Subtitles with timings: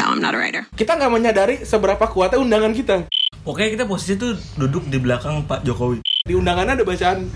[0.00, 0.66] No, I'm not a writer.
[0.74, 3.06] Kita nggak menyadari seberapa kuatnya undangan kita.
[3.46, 6.02] Oke kita posisi tuh duduk di belakang Pak Jokowi.
[6.26, 7.30] Di undangannya ada bacaan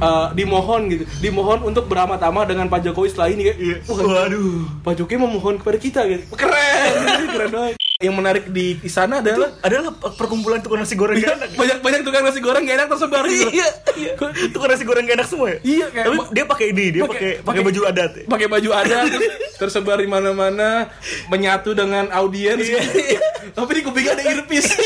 [0.00, 3.58] eh, dimohon gitu, dimohon untuk beramat-ama dengan Pak Jokowi setelah ini kayak,
[3.92, 4.80] wah, Waduh.
[4.82, 6.24] Pak Jokowi memohon kepada kita gitu.
[6.32, 6.92] Keren,
[7.36, 7.74] keren banget.
[7.98, 11.50] Yang menarik di sana Itu adalah adalah perkumpulan tukang nasi goreng gak enak.
[11.52, 13.50] banyak banyak tukang nasi goreng gak enak tersebar gitu.
[13.50, 14.12] Iya, iya.
[14.54, 15.58] Tukang nasi goreng gak enak semua ya?
[15.66, 18.10] Iya, kayak- Tapi dia pakai ini, dia Pakai- pakai baju adat.
[18.14, 18.24] ya?
[18.30, 19.10] pakai baju adat
[19.58, 20.94] tersebar di mana-mana
[21.26, 23.20] menyatu dengan audiens Iya, iya.
[23.50, 24.78] tapi di kupingnya ada earpiece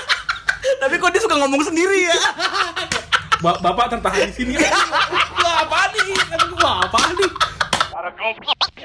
[0.80, 2.16] Tapi kok dia suka ngomong sendiri ya?
[3.44, 4.52] Ba- bapak tertahan di sini
[5.36, 6.16] wah apa nih
[6.56, 7.28] wah apa nih
[7.92, 8.32] Gotta go.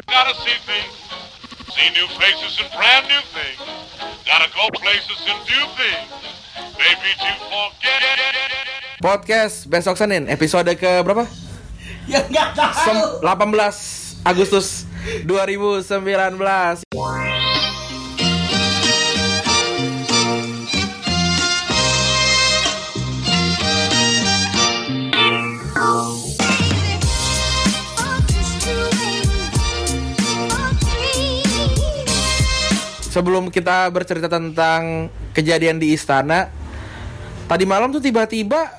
[0.03, 1.31] Gotta see things.
[1.73, 3.57] See new faces and brand new things.
[4.23, 6.09] Gotta go places and do things.
[6.77, 8.01] Maybe to forget.
[9.03, 11.27] podcast besok Senin episode ke berapa
[12.07, 12.71] Ya nggak tahu.
[12.87, 14.87] Sem- 18 Agustus
[15.27, 16.85] 2019
[33.13, 36.49] sebelum kita bercerita tentang kejadian di istana
[37.45, 38.73] tadi malam tuh tiba-tiba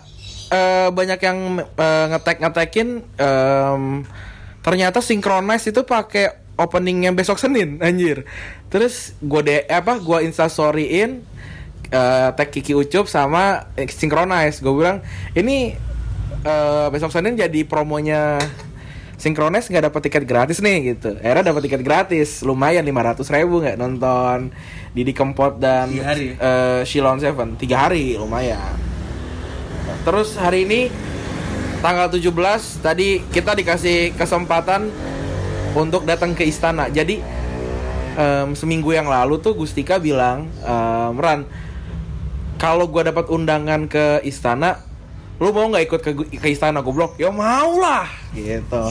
[0.50, 3.82] eh, banyak yang eh, ngetek ngetekin em,
[4.58, 8.26] ternyata synchronize itu pakai openingnya besok Senin anjir.
[8.74, 11.22] Terus gue de apa gue instastoryin
[11.94, 14.98] eh, tag Kiki Ucup sama eh, synchronize gue bilang
[15.38, 15.78] ini
[16.42, 18.42] eh, besok Senin jadi promonya
[19.14, 21.14] Synchronize nggak dapat tiket gratis nih gitu.
[21.22, 24.50] Era dapat tiket gratis, lumayan 500 ribu nggak nonton
[24.90, 26.42] Didi Kempot dan hari ya?
[26.42, 28.74] eh, Shilon Seven tiga hari lumayan.
[30.04, 30.80] Terus hari ini
[31.80, 32.28] tanggal 17
[32.80, 34.88] tadi kita dikasih kesempatan
[35.72, 36.88] untuk datang ke istana.
[36.88, 37.20] Jadi
[38.14, 40.48] em, seminggu yang lalu tuh Gustika bilang,
[41.16, 41.44] Ran,
[42.56, 44.80] kalau gua dapat undangan ke istana,
[45.42, 46.78] lu mau nggak ikut ke, ke istana?
[46.80, 48.82] Gue bilang, ya mau lah, gitu.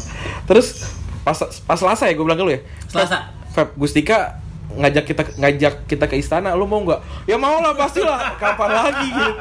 [0.44, 0.84] Terus
[1.24, 2.62] pas pas Selasa ya gue bilang ke lu ya.
[2.92, 3.32] Selasa.
[3.56, 4.44] Feb, Gustika
[4.74, 7.30] ngajak kita ngajak kita ke istana, lu mau nggak?
[7.30, 8.36] Ya mau lah pastilah.
[8.42, 9.34] Kapan lagi gitu.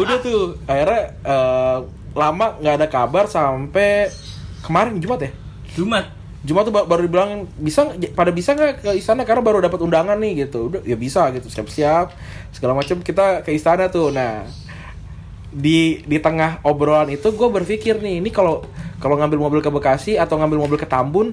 [0.00, 1.78] Udah tuh, akhirnya eh,
[2.16, 4.08] lama nggak ada kabar sampai
[4.64, 5.30] kemarin Jumat ya.
[5.76, 6.08] Jumat.
[6.46, 10.14] Jumat tuh ba- baru dibilang bisa pada bisa nggak ke istana karena baru dapat undangan
[10.16, 10.70] nih gitu.
[10.70, 12.14] Udah ya bisa gitu siap-siap
[12.54, 14.14] segala macam kita ke istana tuh.
[14.14, 14.46] Nah
[15.56, 18.60] di di tengah obrolan itu gue berpikir nih ini kalau
[19.00, 21.32] kalau ngambil mobil ke Bekasi atau ngambil mobil ke Tambun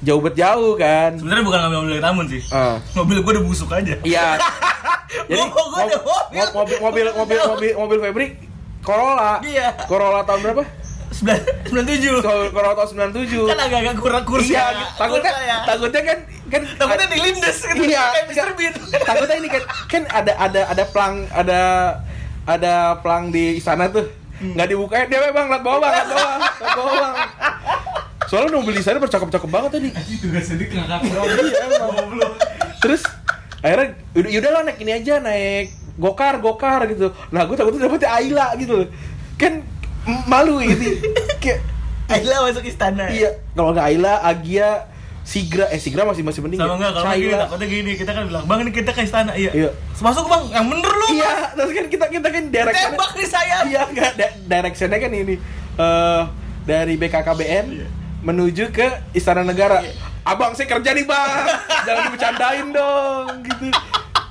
[0.00, 1.12] jauh bet jauh kan.
[1.12, 2.40] Sebenarnya bukan ngambil mobil dari tamun sih.
[2.48, 2.80] Ah.
[2.94, 3.94] Mobil gue udah busuk aja.
[4.00, 4.40] Iya.
[5.28, 5.98] Jadi mobil.
[6.00, 8.26] mo- mobil mobil mobil mobil mobil Febri
[8.80, 9.42] Corolla.
[9.44, 9.76] Iya.
[9.84, 10.62] Corolla tahun berapa?
[11.10, 12.14] Sembilan sembilan tujuh.
[12.22, 13.50] Cor- Corolla tahun 97.
[13.50, 14.54] Kan agak-agak kurang kursi.
[14.54, 14.86] Iya, ya.
[14.96, 15.56] takutnya Kursi ya.
[15.66, 16.18] takutnya kan
[16.48, 17.82] kan Takutnya dilindes gitu.
[17.84, 18.04] Iya.
[18.56, 18.72] Bean.
[19.04, 21.60] takutnya ini kan kan ada ada ada pelang ada
[22.58, 24.08] ada pelang di istana tuh.
[24.40, 24.56] Hmm.
[24.56, 27.12] nggak dibukain dia memang liat bawah liat bawah liat bawah
[28.30, 29.88] soalnya mobil di sana bercakep-cakep banget tadi.
[29.90, 31.92] Ngakak iya emang.
[32.78, 33.02] Terus
[33.60, 37.10] akhirnya udah yaudah lah naik ini aja naik gokar gokar gitu.
[37.34, 38.86] Nah gue takutnya dapetnya Ayla gitu.
[39.34, 39.66] Kan
[40.30, 40.88] malu gitu.
[41.42, 41.66] Kayak
[42.06, 43.10] Ayla masuk istana.
[43.10, 44.88] iya kalau nggak Ayla Agia
[45.30, 48.44] Sigra eh Sigra masih masih mending Sama enggak kalau gini takutnya gini kita kan bilang
[48.44, 49.50] bang ini kita ke istana iya.
[49.54, 49.70] Iya.
[49.96, 51.06] Masuk bang yang bener lu.
[51.12, 53.56] Iya, terus kan kita kita kan direction Tembak nih saya.
[53.62, 55.34] Iya, enggak da- directionnya kan ini
[55.76, 56.22] eh
[56.62, 57.86] dari BKKBN Iya.
[58.20, 59.78] menuju ke Istana Negara.
[60.20, 61.46] Abang saya kerja nih bang,
[61.86, 63.66] jangan dibercandain dong, gitu.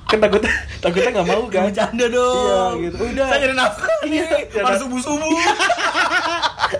[0.04, 1.62] Kan takutnya takutnya nggak mau kan?
[1.66, 2.44] Bercanda dong.
[2.44, 2.96] Iya, gitu.
[3.04, 3.26] Udah.
[3.26, 4.42] Saya nyari nafkah Iya, nih.
[4.46, 4.62] iya.
[4.62, 5.32] Pas subuh subuh.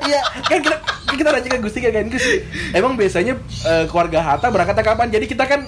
[0.00, 0.76] Iya, kan kita
[1.18, 2.36] kita nanya ke Gusti kan Gusti.
[2.70, 3.34] Emang biasanya
[3.66, 5.08] eh, keluarga Hatta berangkatnya kapan?
[5.10, 5.66] Jadi kita kan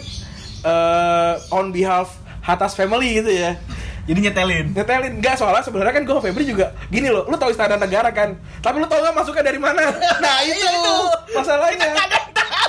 [0.62, 3.56] eh, on behalf Hatta's family gitu ya.
[4.02, 4.74] Jadi nyetelin.
[4.74, 8.34] ngetelin enggak soalnya sebenarnya kan gue Febri juga gini loh lu tahu istana negara kan
[8.58, 9.78] tapi lu tahu nggak masuknya dari mana
[10.18, 10.94] nah itu, Iya, itu.
[11.30, 11.86] masalahnya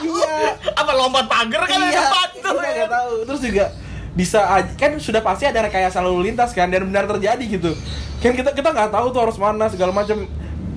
[0.05, 2.05] iya Apa lompat pagar kan iya
[2.37, 3.65] nggak tahu terus juga
[4.13, 4.45] bisa
[4.77, 7.73] kan sudah pasti ada rekayasa lalu lintas kan dan benar terjadi gitu
[8.21, 10.29] kan kita kita nggak tahu tuh harus mana segala macam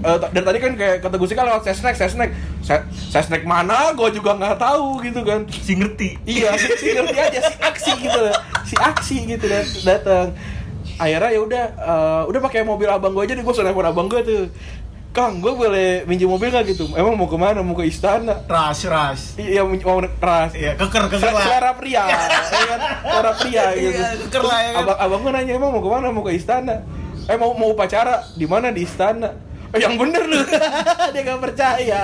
[0.06, 2.30] Eh, t- dari tadi kan kayak kata Gusti kan lewat sesnek sesnek
[2.60, 6.14] Se- sesnek mana gue juga nggak tahu gitu kan Si ngerti.
[6.24, 8.22] iya si, si ngerti aja si aksi gitu
[8.62, 10.26] si aksi gitu dat datang
[10.96, 14.06] akhirnya ya udah eh, udah pakai mobil abang gue aja deh gue sudah nelfon abang
[14.06, 14.42] gue tuh
[15.10, 16.92] Kang, gue boleh minjem mobil gak gitu?
[16.92, 17.64] Emang mau ke mana?
[17.64, 18.44] Mau ke istana?
[18.44, 19.32] Ras ras.
[19.40, 20.52] Iya, mau ras.
[20.52, 21.40] Iya, keker keker lah.
[21.40, 22.04] selera pria,
[22.52, 22.80] ya kan?
[23.00, 23.96] Selera pria gitu.
[23.96, 24.80] Iya, keker lah, ya kan?
[24.84, 26.12] Abang, abang gue nanya emang mau ke mana?
[26.12, 26.84] Mau ke istana?
[27.24, 29.32] Eh mau mau upacara di mana di istana?
[29.78, 30.40] Yang bener lu.
[31.14, 32.00] Dia nggak percaya.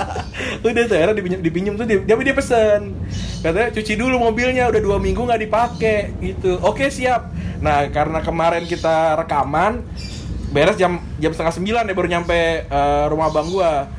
[0.61, 2.81] Udah tuh akhirnya dipinjem, dipinjem tuh dia, dia, dia pesen.
[3.43, 6.57] Katanya cuci dulu mobilnya udah dua minggu nggak dipakai gitu.
[6.63, 7.29] Oke siap.
[7.59, 9.83] Nah karena kemarin kita rekaman
[10.53, 13.89] beres jam jam setengah sembilan ya baru nyampe eh, rumah abang gua.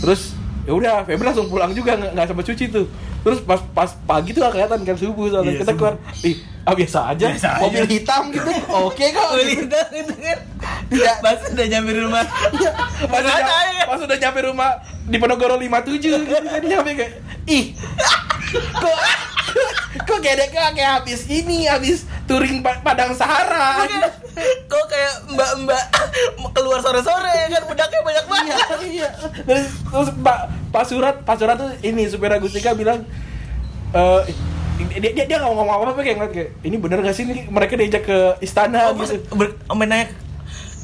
[0.00, 0.32] Terus
[0.64, 2.86] ya udah Febri langsung pulang juga nggak sempat cuci tuh.
[3.26, 5.52] Terus pas pas pagi tuh nggak kelihatan kan subuh soalnya.
[5.52, 5.78] Iya, kita subuh.
[5.82, 6.36] keluar ih
[6.66, 7.62] ah biasa aja Biasa aja.
[7.62, 8.50] mobil hitam gitu.
[8.74, 10.38] Oke kok Beli itu itu kan.
[10.88, 11.12] Iya.
[11.18, 12.24] Pas udah nyampe rumah.
[13.04, 13.36] pas udah,
[13.84, 14.70] pas udah nyampe rumah
[15.02, 17.12] di Penogoro 57 gitu kan nyampe kayak
[17.46, 17.74] ih
[18.72, 18.98] kok
[20.02, 23.86] kok kayak kayak habis ini habis touring Pa- Padang Sahara.
[24.66, 25.82] Kok kayak mbak-mbak
[26.52, 28.56] keluar sore-sore kan bedaknya banyak iya banget.
[28.84, 29.08] iya
[29.42, 30.38] terus terus Pak
[30.70, 33.06] Pak Surat Pak Surat tuh ini supir Agustika bilang
[33.88, 34.20] eh
[34.92, 37.48] dia dia dia nggak ngomong apa apa kayak ngeliat kayak ini bener gak sih ini
[37.48, 40.06] mereka diajak ke istana Oh, gitu ber- main nanya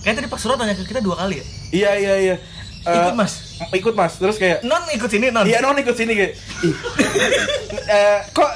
[0.03, 1.45] Kayak tadi Pak Surat nanya ke kita dua kali ya.
[1.73, 2.37] iya iya iya
[2.83, 3.33] Eh, Ikut, Mas.
[3.71, 5.47] ikut mas terus kayak Non ikut sini non.
[5.47, 6.75] Iya non ikut sini kayak ih.
[7.85, 8.51] Eh, kok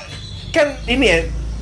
[0.51, 1.19] kan ini ya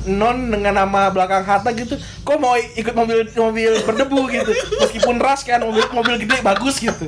[0.07, 4.49] non dengan nama belakang Hatta gitu kok mau ikut mobil mobil berdebu gitu
[4.79, 7.05] meskipun ras kan mobil mobil gede bagus gitu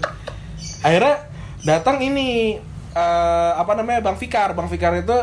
[0.79, 1.25] akhirnya
[1.63, 5.17] datang ini eh, apa namanya Bang Fikar Bang Fikar itu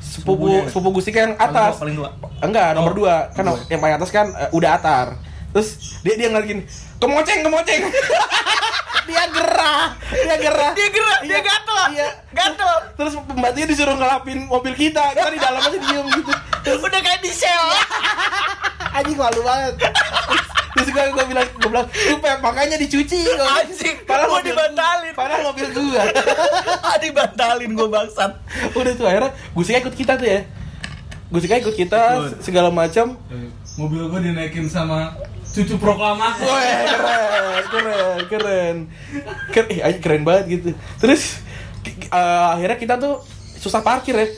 [0.00, 2.10] sepupu sepupu Gustika yang atas Paling tua,
[2.40, 3.58] enggak nomor Oh, dua kan dua.
[3.66, 5.06] yang paling atas kan eh, udah atar
[5.50, 5.68] terus
[6.00, 6.62] dia dia ngeliat gini
[6.96, 7.82] kemoceng kemoceng.
[9.00, 10.70] Dia gerah dia gerah.
[10.70, 11.78] Dia gerah, dia Iya, gatel.
[11.90, 12.08] iya.
[12.30, 12.74] Gatel.
[12.94, 15.02] terus pembantunya disuruh ngelapin mobil kita.
[15.10, 16.30] Kita di dalam aja diem gitu.
[16.62, 17.64] Terus Udah kayak di sel.
[18.96, 19.74] anjing malu banget.
[20.70, 23.18] Terus gue gue bilang gue bilang lu Pep, makanya dicuci.
[23.34, 25.10] Anjing, mobil dibatalin.
[25.10, 26.02] gua- padahal mobil gua.
[26.80, 28.30] Ah dibatalin gue bangsat.
[28.70, 30.40] udah tuh akhirnya Gusika ikut kita tuh ya.
[31.26, 32.02] Gusika ikut kita
[32.38, 33.18] segala macam.
[33.74, 35.18] Mobil gue dinaikin sama
[35.50, 38.76] cucu proklamator Wah keren, keren, keren,
[39.50, 40.68] keren, eh, keren banget gitu.
[41.02, 41.42] Terus
[41.86, 43.22] eh, akhirnya kita tuh
[43.58, 44.28] susah parkir ya.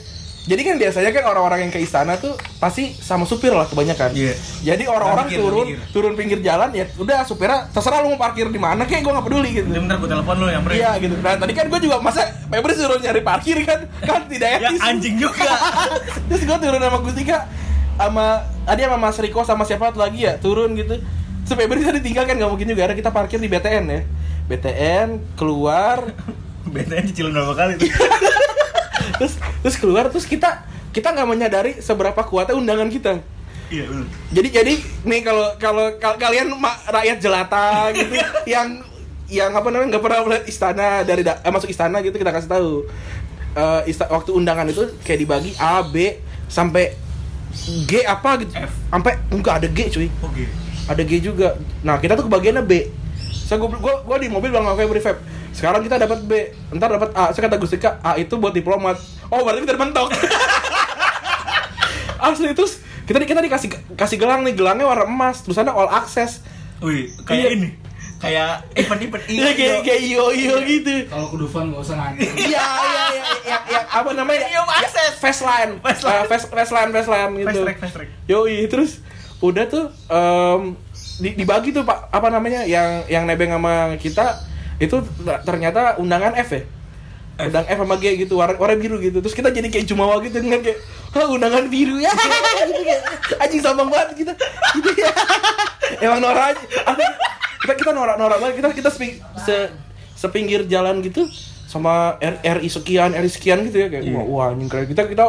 [0.43, 4.11] Jadi kan biasanya kan orang-orang yang ke istana tuh pasti sama supir lah kebanyakan.
[4.11, 4.35] Iya.
[4.75, 5.79] Jadi orang-orang mikir, turun mikir.
[5.95, 9.23] turun pinggir jalan ya udah supirnya terserah lu mau parkir di mana kayak gue nggak
[9.23, 9.67] peduli gitu.
[9.71, 11.15] Bentar gue telepon lu yang Iya gitu.
[11.23, 14.83] Nah tadi kan gue juga masa Febri suruh nyari parkir kan kan tidak Ya etis.
[14.83, 15.47] anjing juga.
[16.27, 17.37] Terus gue turun sama Gustika
[17.95, 18.27] sama
[18.63, 20.97] tadi sama Mas Riko sama siapa lagi ya turun gitu.
[21.43, 22.87] Terus Febri tadi tinggal kan nggak mungkin juga.
[22.87, 24.01] Ada kita parkir di BTN ya.
[24.45, 26.11] BTN keluar
[26.73, 27.89] BTN cicilan berapa kali tuh?
[29.19, 33.19] terus terus keluar terus kita kita nggak menyadari seberapa kuatnya undangan kita.
[33.67, 34.05] Iya bener.
[34.31, 34.73] Jadi jadi
[35.03, 36.53] nih kalau kalau kal- kalian
[36.85, 38.13] rakyat jelata gitu
[38.53, 38.79] yang
[39.27, 42.49] yang apa namanya nggak pernah melihat istana dari da- eh, masuk istana gitu kita kasih
[42.49, 42.73] tahu
[43.53, 46.17] Eh, ista- waktu undangan itu kayak dibagi A B
[46.49, 46.97] sampai
[47.85, 48.51] G apa gitu.
[48.53, 48.73] F.
[48.89, 50.07] sampai enggak ada G cuy.
[50.21, 50.45] Oke.
[50.83, 51.55] ada G juga.
[51.85, 52.89] Nah kita tuh kebagiannya B.
[53.43, 55.17] Saya gua, gua, gua di mobil bilang Febri Feb
[55.53, 56.31] sekarang kita dapat B.
[56.73, 57.29] Ntar dapat A.
[57.29, 58.97] Saya kata Gustika A itu buat diplomat.
[59.29, 60.09] Oh berarti kita mentok
[62.23, 64.57] asli terus kita kita dikasih kasih gelang nih.
[64.57, 66.41] Gelangnya warna emas tulisannya all access.
[66.81, 67.49] Wih, kayak Iya.
[67.55, 67.69] ini.
[68.23, 72.63] Kayak event-event Iya kayak kayak iyo iyo gitu kalau ke Dufan gak usah nanya Iya
[72.63, 74.47] iya iya iya ya, apa namanya?
[74.47, 74.89] Premium Ya.
[75.19, 75.71] Fastline.
[75.79, 76.15] Fastline.
[76.15, 77.47] Eh, fast Fastline Fastline gitu.
[77.49, 78.09] Fast track, fast track.
[78.25, 79.03] Yoi, terus
[79.39, 80.79] udah tuh em,
[81.19, 84.39] di- dibagi tuh Pak apa namanya yang yang nebeng sama kita
[84.77, 86.63] itu ter- ternyata undangan F ya.
[87.33, 87.49] F.
[87.49, 89.17] Undang F sama G gitu, warna, warna biru gitu.
[89.17, 90.79] Terus kita jadi kayak jumawa gitu kan kayak
[91.11, 92.11] Hah, undangan biru ya.
[92.69, 93.01] gitu kayak
[93.39, 94.33] anjing sombong banget gitu.
[94.75, 95.11] Gitu ya.
[96.03, 96.63] Emang norak aja.
[97.63, 98.55] Kita kita norak-norak banget.
[98.59, 99.71] Kita kita sepi- se,
[100.13, 101.25] sepinggir jalan gitu
[101.65, 104.13] sama R- RI sekian, RI sekian gitu ya kayak Iya.
[104.13, 104.85] wah, wah anjing keren.
[104.85, 105.25] Kita kita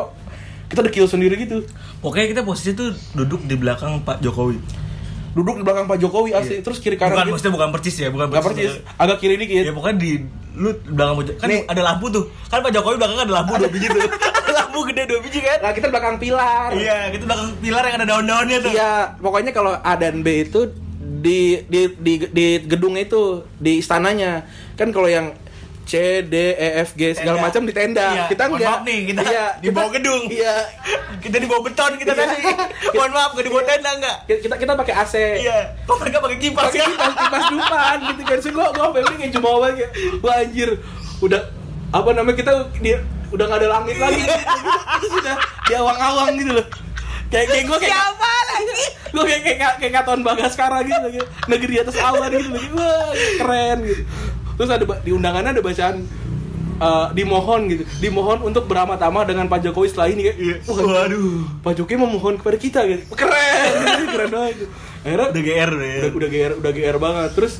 [0.67, 1.63] kita dekil sendiri gitu.
[2.01, 4.59] Pokoknya kita posisi tuh duduk di belakang Pak Jokowi.
[5.33, 7.33] Duduk di belakang Pak Jokowi asli terus kiri kanan bukan, gitu.
[7.33, 9.63] maksudnya bukan percis ya, bukan persis, agak kiri dikit.
[9.63, 10.11] Ya pokoknya di
[10.55, 11.63] lu belakang Pak kan Nih.
[11.65, 12.25] ada lampu tuh.
[12.47, 14.03] Kan Pak Jokowi belakang ada lampu dua biji tuh.
[14.55, 15.59] Lampu gede dua biji kan?
[15.59, 16.71] Nah, kita belakang pilar.
[16.71, 18.71] Iya, kita belakang pilar yang ada daun-daunnya tuh.
[18.71, 20.71] Iya, pokoknya kalau A dan B itu
[21.21, 24.45] di di di di gedung itu di istananya.
[24.75, 25.37] Kan kalau yang
[25.85, 28.09] C, D, E, F, G segala macam di tenda.
[28.09, 28.73] Iya, Kita mohon enggak.
[28.73, 30.23] maaf nih, kita Iya, di bawah gedung.
[30.33, 30.55] Iya.
[31.21, 32.21] Kita di bawah beton kita Iya.
[32.25, 32.41] tadi.
[32.97, 34.17] Mohon maaf, gak di bawah tenda enggak?
[34.25, 35.15] Kita kita, kita pakai AC.
[35.45, 35.59] Iya.
[35.85, 38.39] Kok mereka pakai kipas Pakai kipas kipas depan gitu kan.
[38.41, 39.89] So, gua gua Febri kayak cuma banget
[40.25, 40.69] Wah anjir.
[41.21, 41.41] Udah
[41.93, 42.91] apa namanya kita di,
[43.29, 44.25] udah gak ada langit lagi.
[44.25, 45.37] Terus udah
[45.69, 46.67] di awang-awang gitu loh.
[47.35, 48.85] Kayak kayak gua kayak Siapa lagi?
[49.11, 53.11] gue kayak kayak kayak katon Bagaskara gitu lagi negeri di atas awan gitu lagi wah
[53.37, 54.03] keren gitu
[54.55, 55.97] terus ada di undangannya ada bacaan
[56.77, 60.57] eh, dimohon gitu dimohon untuk beramat-ama dengan Pak Jokowi setelah ini kayak Iya.
[60.65, 61.43] wah, Waduh.
[61.61, 64.67] Pak Jokowi memohon kepada kita gitu keren gitu, keren banget gitu.
[65.01, 65.99] akhirnya Udah GR udah ya.
[66.01, 67.55] udah udah GR udah GR banget terus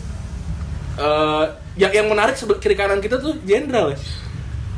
[0.95, 3.99] eh yang yang menarik kiri kanan kita tuh jenderal ya.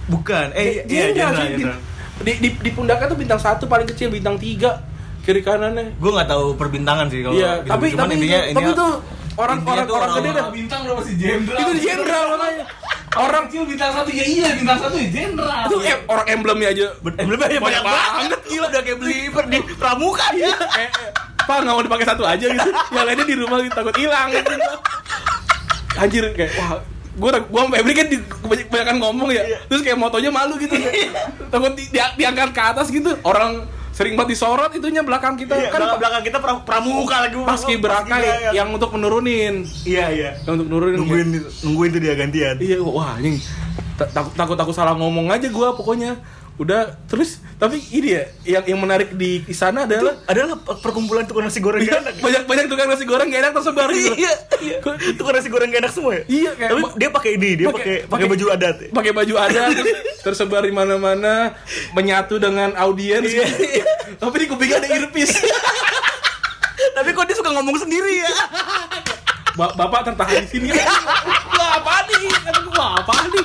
[0.06, 0.46] Bukan.
[0.52, 1.80] Eh, iya, jenderal, jenderal.
[2.16, 4.80] Di, di, di pundaknya tuh bintang satu paling kecil bintang tiga
[5.20, 5.94] kiri kanannya.
[5.96, 7.68] Gue nggak tahu perbintangan sih kalau Iya, gitu.
[7.68, 8.92] tapi Cuman tapi intinya, tapi intinya tuh
[9.36, 10.44] orang intinya orang tuh orang gede dah.
[10.48, 12.64] bintang udah masih jenderal Itu jenderal makanya.
[13.16, 16.86] Orang kecil bintang satu ya iya bintang satu ya jenderal itu em- orang emblemnya aja.
[17.16, 20.52] emblemnya ya banyak banget gila udah kayak beli per- di pramuka ya.
[20.52, 20.88] eh, eh,
[21.38, 22.70] Pak nggak mau dipakai satu aja gitu.
[22.90, 24.28] Yang lainnya di rumah gitu takut hilang.
[24.30, 24.52] Gitu.
[25.96, 26.80] Anjir kayak wah
[27.16, 29.42] gue gue sama Febri kan di, kebanyak- kebanyakan ngomong ya.
[29.66, 30.76] Terus kayak motonya malu gitu.
[31.48, 33.16] Takut di, di- diangkat ke atas gitu.
[33.22, 35.56] Orang sering banget disorot itunya belakang kita.
[35.56, 37.36] Iya, kan belakang, belakang kita pra- pramuka lagi.
[37.40, 38.52] pas kiberaka Paskibraka.
[38.52, 39.64] yang untuk menurunin.
[39.82, 40.30] Iya, iya.
[40.44, 41.28] yang untuk nurunin Nungguin
[41.64, 42.54] nungguin tuh dia gantian.
[42.60, 43.40] iya wah anjing.
[43.96, 46.20] Ta- takut takut aku salah ngomong aja gua pokoknya
[46.56, 51.60] udah terus tapi ini ya yang yang menarik di sana adalah Adalah perkumpulan tukang nasi
[51.60, 52.14] goreng Iya, gak enak.
[52.18, 54.76] banyak banyak tukang nasi goreng gak enak tersebar gitu Iya, iya.
[55.12, 56.22] Tukang nasi goreng gak enak semua ya?
[56.26, 58.76] Iya, kayak Tapi dia pakai ini, dia pakai pakai baju adat.
[58.78, 58.88] ya?
[58.90, 59.68] pakai baju adat
[60.24, 61.34] tersebar di mana-mana
[61.92, 63.84] menyatu dengan audiens Iya, iya.
[64.16, 65.36] tapi di kupingnya ada earpiece
[66.96, 68.32] Tapi kok dia suka ngomong sendiri ya?
[69.54, 70.68] Ba- bapak tertahan di sini
[71.52, 72.28] wah apa nih
[72.70, 73.44] wah apa nih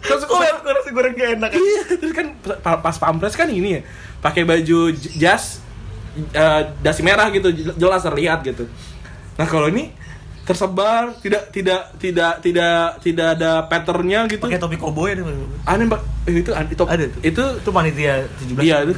[0.00, 1.50] terus Kok liat tukang nasi goreng gak enak?
[1.54, 3.80] Iya, terus kan pa- pas pampres kan ini ya,
[4.18, 5.62] pakai baju jas
[6.34, 8.66] eh, dasi merah gitu, jelas terlihat gitu.
[9.38, 9.94] Nah kalau ini
[10.42, 14.42] tersebar, tidak tidak tidak tidak tidak ada patternnya gitu.
[14.42, 15.22] Pakai topi koboi ada.
[15.62, 17.20] Aneh mbak, Eh, itu itu Ada tuh.
[17.22, 18.60] itu Itu panitia 17.
[18.60, 18.92] Iya, itu,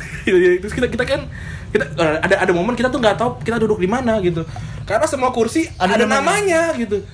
[0.65, 1.21] terus kita kita kan
[1.69, 4.43] kita eh, ada ada momen kita tuh nggak tahu kita duduk di mana gitu.
[4.89, 6.73] Karena semua kursi ada, Ada namanya.
[6.75, 7.05] gitu.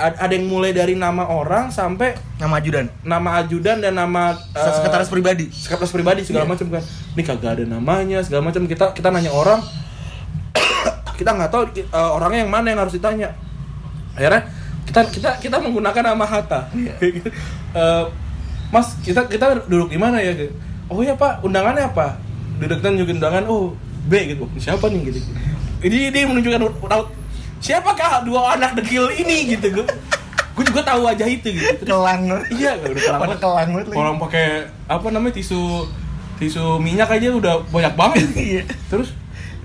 [0.00, 2.88] Ada yang mulai dari nama orang sampai Nama ajudan.
[3.02, 5.46] nama ajudan dan nama eh, Sekretaris pribadi.
[5.48, 6.52] sekretaris pribadi segala Iya.
[6.56, 9.60] macam kan ini kagak ada namanya segala macam kita kita nanya orang
[11.18, 13.36] kita nggak tahu uh, orangnya yang mana yang harus ditanya
[14.12, 14.48] akhirnya
[14.84, 16.94] kita kita kita menggunakan nama Hatta Iya.
[17.20, 17.28] Gitu.
[17.70, 18.04] Eh,
[18.70, 20.54] mas kita kita duduk di mana ya gitu.
[20.86, 22.18] oh ya pak undangannya apa
[22.56, 23.74] duduk juga undangan oh
[24.06, 25.20] B gitu siapa nih gitu
[25.82, 26.60] ini dia menunjukkan
[27.60, 29.86] siapakah dua anak dekil ini gitu gue
[30.50, 32.26] gue juga tahu wajah itu gitu Kelang.
[32.52, 33.96] Iya, udah kelang kelang banget lagi.
[33.96, 34.46] Orang pakai
[34.84, 35.86] apa namanya tisu
[36.36, 38.28] tisu minyak aja udah banyak banget.
[38.34, 38.62] Iya.
[38.88, 39.14] Terus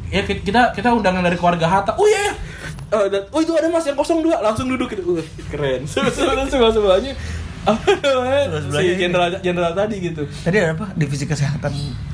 [0.08, 1.92] ya ki- kita kita undangan dari keluarga Hatta.
[2.00, 2.32] Oh iya.
[2.32, 2.34] ya.
[2.96, 5.20] Eh, dan- oh itu ada mas yang 02 langsung duduk gitu.
[5.20, 5.84] Uh, keren.
[5.90, 7.12] Sebelah sebelah sebelahnya
[7.66, 8.62] apa namanya?
[8.62, 10.24] Sebelah Si jenderal jenderal tadi gitu.
[10.46, 10.86] Tadi ada apa?
[10.96, 11.72] Divisi kesehatan.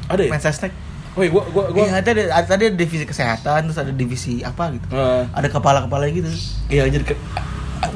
[0.09, 0.31] Ada ya?
[0.31, 0.71] Mensesnek.
[1.11, 4.39] Oh iya, gua gua gua Iya, tadi ada, tadi ada divisi kesehatan, terus ada divisi
[4.41, 4.87] apa gitu.
[4.89, 6.31] Eh, Ada kepala-kepala gitu.
[6.67, 7.15] iya jadi ke,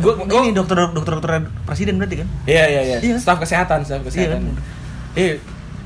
[0.04, 1.32] gua gua Ini dokter dokter dokter
[1.64, 2.28] presiden berarti kan?
[2.44, 2.98] Iya iya iya.
[3.00, 3.16] Iya.
[3.16, 4.52] Staf kesehatan, staf kesehatan.
[4.52, 4.56] kan?
[5.16, 5.40] Iya.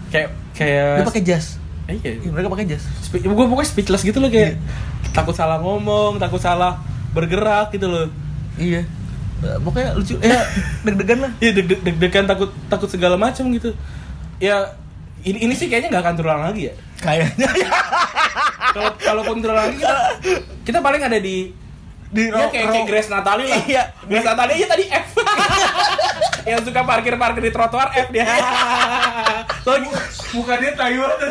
[0.10, 1.46] Kayak kayak Dia pakai jas.
[1.86, 2.12] Iya.
[2.18, 2.84] Iya, mereka pakai jas.
[3.00, 4.58] Spe- gue pokoknya speechless gitu loh kayak
[5.10, 6.82] takut salah ngomong, takut salah
[7.14, 8.10] bergerak gitu loh.
[8.58, 8.90] Iya.
[9.40, 10.18] Eh, Pokoknya lucu.
[10.20, 10.44] Ya,
[10.82, 11.32] deg-degan lah.
[11.38, 13.72] Iya deg deg deg-degan takut takut segala macam gitu.
[14.42, 14.74] Ya
[15.22, 16.74] ini ini sih kayaknya nggak akan terulang lagi ya.
[17.00, 17.70] Kayaknya ya.
[18.76, 19.96] Kalau kalaupun terulang lagi kita,
[20.68, 21.56] kita paling ada di
[22.10, 23.62] Di ya kayak, kayak Grace Natali lah.
[23.70, 23.84] Iya.
[24.10, 25.08] Grace Natali aja tadi F.
[26.50, 28.26] yang suka parkir parkir di trotoar F dia.
[29.66, 29.94] Soalnya
[30.34, 31.12] bukannya Taiwan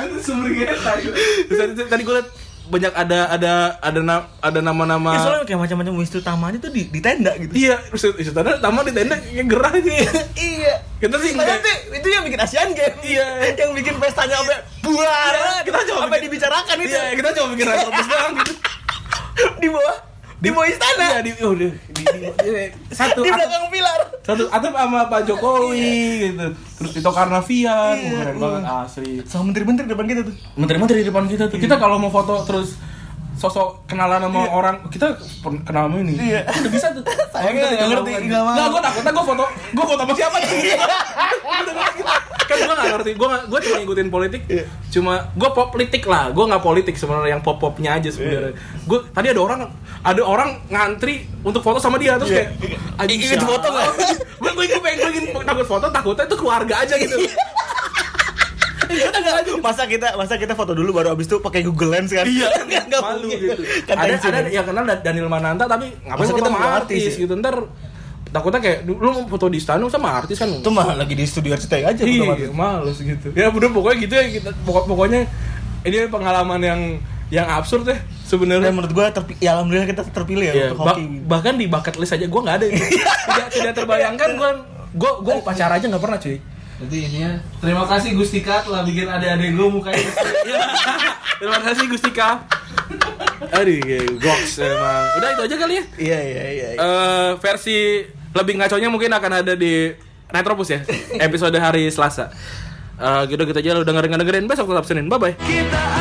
[0.00, 1.12] itu sumbernya Taiwan
[1.90, 2.28] tadi gue liat
[2.70, 6.86] banyak ada ada ada na- ada nama-nama Ya, soalnya kayak macam-macam wisnu tamanya tuh di,
[6.86, 7.50] di tenda gitu.
[7.50, 9.90] Iya, terus itu tadi taman di tenda kayak gerah gitu.
[10.38, 10.74] iya.
[10.96, 11.58] Kita sih enggak.
[11.90, 13.00] itu, yang bikin Asian Games.
[13.02, 13.26] Iya.
[13.56, 15.32] Yang bikin pestanya sampai buar.
[15.32, 16.94] Iya, kita coba sampai dibicarakan itu.
[16.94, 18.52] Iya, kita coba bikin retropus doang gitu.
[20.40, 21.06] Di bawah istana.
[21.06, 24.00] Iya, di, oh, di, di, di- di- satu di atap, belakang pilar.
[24.20, 25.92] satu atap sama Pak Jokowi
[26.26, 26.46] gitu.
[26.80, 28.40] Terus Tito Karnavian, Iya, keren iya.
[28.40, 29.10] banget asli.
[29.24, 30.34] Sama menteri-menteri depan kita tuh.
[30.56, 31.58] Menteri-menteri depan kita tuh.
[31.58, 32.80] Kita kalau mau foto terus
[33.40, 34.76] sosok kenalan sama orang.
[34.92, 35.16] Kita
[35.64, 36.12] kenal sama ini.
[36.20, 36.44] Iya.
[36.44, 37.00] udah bisa tuh.
[37.32, 38.52] Saya nggak ngerti, nggak mau.
[38.52, 39.44] nggak gue takutnya gue foto.
[39.72, 40.48] Gue foto sama siapa nih
[42.50, 43.10] kan gue nggak ngerti.
[43.16, 44.42] Gue gue cuma ngikutin politik.
[44.44, 44.64] Iya.
[44.90, 46.28] cuma gue pop politik lah.
[46.30, 47.38] Gue nggak politik sebenarnya.
[47.38, 48.52] Yang pop popnya aja sebenarnya.
[48.84, 49.60] Gue tadi ada orang
[50.02, 52.20] ada orang ngantri untuk foto sama dia.
[52.20, 52.44] Terus Iya.
[52.44, 53.86] kayak I- anjing ikut foto nggak?
[54.36, 55.86] gue gue pengen gue ingin takut foto.
[55.88, 57.16] Takutnya itu keluarga aja gitu
[59.60, 62.24] masa kita masa kita foto dulu baru abis itu pakai Google Lens kan?
[62.24, 62.46] Iya,
[62.86, 63.38] Nggak- malu mungkin.
[63.56, 63.62] gitu.
[63.84, 64.44] Kan ada ada kan?
[64.48, 67.14] yang kenal Da- Daniel Mananta tapi ngapain foto kita sama foto artis, artis?
[67.16, 67.56] gitu ntar
[68.26, 71.50] takutnya kayak lu mau foto di istana sama artis kan Itu mah lagi di studio
[71.52, 75.26] RCTI aja iya males gitu ya udah pokoknya gitu ya kita pokok pokoknya
[75.82, 76.80] ini pengalaman yang
[77.26, 80.94] yang absurd ya sebenarnya menurut gua terpi- ya alhamdulillah kita terpilih ya Ya, untuk ba-
[80.94, 81.04] hoki.
[81.24, 82.78] bahkan di bucket list aja gue nggak ada itu.
[83.26, 84.50] tidak tidak terbayangkan gue
[84.92, 86.36] gue gue upacara aja nggak pernah cuy
[86.80, 90.10] jadi ini ya terima kasih Gustika telah bikin adik-adik gue mukanya
[91.40, 92.44] terima kasih Gustika
[93.50, 93.80] Aduh,
[94.20, 95.04] goks emang.
[95.16, 95.84] Udah itu aja kali ya.
[95.96, 96.68] Iya iya iya.
[96.76, 96.78] iya.
[96.78, 98.04] Eh versi
[98.36, 99.90] lebih ngaconya mungkin akan ada di
[100.30, 100.80] Retropus ya.
[101.26, 102.30] Episode hari Selasa.
[103.00, 105.08] Eh gitu gitu aja lu dengerin dengerin besok tetap Senin.
[105.08, 105.34] Bye bye.
[105.40, 105.99] Kita